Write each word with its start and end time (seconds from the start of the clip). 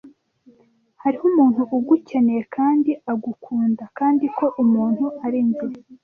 Hariho 1.01 1.23
umuntu 1.31 1.61
ugukeneye 1.77 2.41
kandi 2.55 2.91
agukunda, 3.13 3.83
kandi 3.97 4.25
ko 4.37 4.45
umuntu 4.63 5.05
ari 5.25 5.39
njye! 5.47 5.67